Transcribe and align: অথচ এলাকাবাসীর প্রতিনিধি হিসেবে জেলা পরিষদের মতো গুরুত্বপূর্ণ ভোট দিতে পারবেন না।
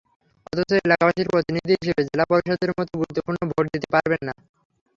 অথচ 0.47 0.69
এলাকাবাসীর 0.79 1.27
প্রতিনিধি 1.33 1.73
হিসেবে 1.73 2.01
জেলা 2.07 2.25
পরিষদের 2.31 2.71
মতো 2.71 2.91
গুরুত্বপূর্ণ 2.99 3.39
ভোট 3.51 3.65
দিতে 3.73 3.87
পারবেন 3.93 4.21
না। 4.27 4.33